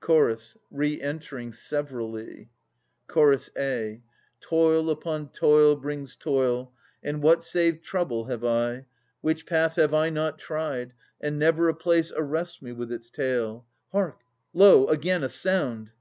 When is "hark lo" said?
13.92-14.86